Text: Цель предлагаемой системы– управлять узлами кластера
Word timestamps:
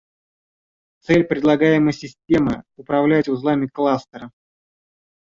Цель 1.03 1.25
предлагаемой 1.25 1.93
системы– 1.93 2.63
управлять 2.75 3.29
узлами 3.29 3.67
кластера 3.67 4.31